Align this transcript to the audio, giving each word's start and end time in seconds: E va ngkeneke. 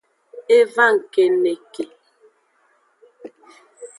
E 0.57 0.57
va 0.73 0.85
ngkeneke. 0.93 1.83